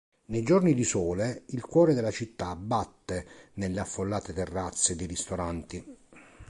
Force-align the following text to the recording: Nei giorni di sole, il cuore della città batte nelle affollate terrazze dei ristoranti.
Nei 0.29 0.41
giorni 0.41 0.73
di 0.73 0.83
sole, 0.83 1.43
il 1.49 1.61
cuore 1.63 1.93
della 1.93 2.09
città 2.09 2.55
batte 2.55 3.51
nelle 3.53 3.81
affollate 3.81 4.33
terrazze 4.33 4.95
dei 4.95 5.05
ristoranti. 5.05 5.97